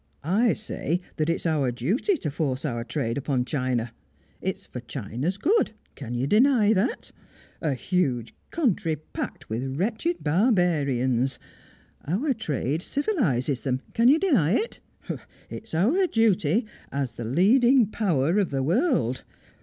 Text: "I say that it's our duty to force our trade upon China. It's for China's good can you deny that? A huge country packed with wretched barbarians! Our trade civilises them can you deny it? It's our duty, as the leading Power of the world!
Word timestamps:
"I 0.23 0.53
say 0.53 0.99
that 1.17 1.29
it's 1.29 1.45
our 1.45 1.71
duty 1.71 2.17
to 2.17 2.31
force 2.31 2.65
our 2.65 2.83
trade 2.83 3.19
upon 3.19 3.45
China. 3.45 3.93
It's 4.41 4.65
for 4.65 4.79
China's 4.79 5.37
good 5.37 5.73
can 5.93 6.15
you 6.15 6.25
deny 6.25 6.73
that? 6.73 7.11
A 7.61 7.75
huge 7.75 8.33
country 8.49 8.95
packed 8.95 9.47
with 9.47 9.77
wretched 9.79 10.23
barbarians! 10.23 11.37
Our 12.07 12.33
trade 12.33 12.81
civilises 12.81 13.61
them 13.61 13.81
can 13.93 14.07
you 14.07 14.17
deny 14.17 14.53
it? 14.55 14.79
It's 15.51 15.75
our 15.75 16.07
duty, 16.07 16.65
as 16.91 17.11
the 17.11 17.23
leading 17.25 17.85
Power 17.85 18.39
of 18.39 18.49
the 18.49 18.63
world! 18.63 19.23